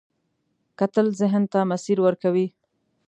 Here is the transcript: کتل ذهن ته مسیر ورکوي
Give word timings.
کتل 0.79 1.07
ذهن 1.19 1.43
ته 1.51 1.59
مسیر 1.71 1.97
ورکوي 2.05 2.47